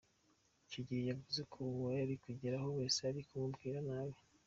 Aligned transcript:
Icyo 0.65 0.81
gihe 0.87 1.01
yavuze 1.09 1.41
ko 1.51 1.57
uwo 1.71 1.87
ari 2.03 2.15
kugeraho 2.25 2.67
wese 2.77 2.99
ari 3.09 3.21
kumubwira 3.27 3.79
nabi. 3.87 4.19